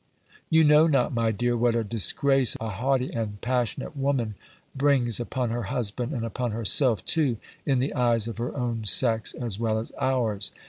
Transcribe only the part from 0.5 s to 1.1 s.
know